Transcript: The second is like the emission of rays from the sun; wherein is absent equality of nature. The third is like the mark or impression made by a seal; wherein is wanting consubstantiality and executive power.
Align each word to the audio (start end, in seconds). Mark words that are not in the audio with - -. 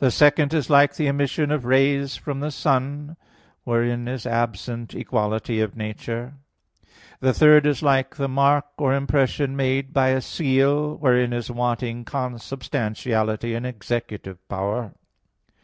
The 0.00 0.10
second 0.10 0.52
is 0.52 0.68
like 0.68 0.96
the 0.96 1.06
emission 1.06 1.52
of 1.52 1.64
rays 1.64 2.16
from 2.16 2.40
the 2.40 2.50
sun; 2.50 3.16
wherein 3.62 4.08
is 4.08 4.26
absent 4.26 4.92
equality 4.92 5.60
of 5.60 5.76
nature. 5.76 6.32
The 7.20 7.32
third 7.32 7.64
is 7.64 7.80
like 7.80 8.16
the 8.16 8.26
mark 8.26 8.66
or 8.76 8.92
impression 8.92 9.54
made 9.54 9.92
by 9.92 10.08
a 10.08 10.20
seal; 10.20 10.96
wherein 10.96 11.32
is 11.32 11.48
wanting 11.48 12.04
consubstantiality 12.04 13.54
and 13.54 13.64
executive 13.64 14.38
power. 14.48 14.94